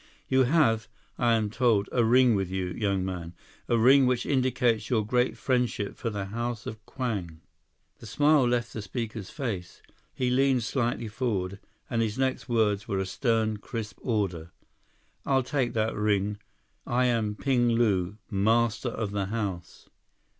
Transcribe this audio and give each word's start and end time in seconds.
"You 0.27 0.45
have, 0.45 0.87
I 1.19 1.33
am 1.35 1.51
told, 1.51 1.87
a 1.91 2.03
ring 2.03 2.33
with 2.33 2.49
you, 2.49 2.69
young 2.69 3.05
man. 3.05 3.35
A 3.69 3.77
ring 3.77 4.07
which 4.07 4.25
indicates 4.25 4.89
your 4.89 5.05
great 5.05 5.37
friendship 5.37 5.95
for 5.95 6.09
the 6.09 6.25
House 6.25 6.65
of 6.65 6.83
Kwang." 6.87 7.39
The 7.99 8.07
smile 8.07 8.47
left 8.47 8.73
the 8.73 8.81
speaker's 8.81 9.29
face. 9.29 9.79
He 10.11 10.31
leaned 10.31 10.63
slightly 10.63 11.07
forward, 11.07 11.59
and 11.87 12.01
his 12.01 12.17
next 12.17 12.49
words 12.49 12.87
were 12.87 12.97
a 12.97 13.05
stern, 13.05 13.57
crisp 13.57 13.99
order. 14.01 14.49
"I'll 15.23 15.43
take 15.43 15.73
that 15.73 15.93
ring. 15.93 16.39
I 16.87 17.05
am 17.05 17.35
Ping 17.35 17.69
Lu, 17.69 18.17
master 18.31 18.89
of 18.89 19.11
the 19.11 19.27
house." 19.27 19.87